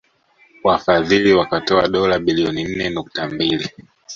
[0.63, 3.69] Wafadhili wakatoa dola bilioni nne nukta mbili